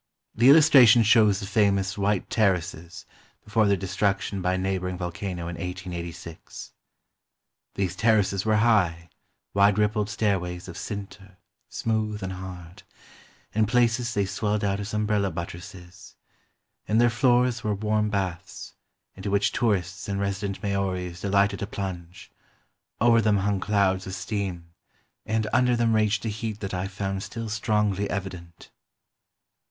[0.33, 3.05] The illustration shows the famous White Terraces,
[3.43, 6.71] before their destruction by a neighboring volcano in 1886.
[7.75, 9.09] "These terraces were high,
[9.53, 11.37] wide rippled stairways of sinter,
[11.69, 12.81] smooth and hard.
[13.53, 16.15] In places they swelled out as umbrella buttresses.
[16.87, 18.73] In their floors were warm baths,
[19.13, 22.31] into which tourists and resident Maoris delighted to plunge;
[22.99, 24.73] over them hung clouds of steam,
[25.27, 28.71] and under them raged a heat that I found still strongly evident."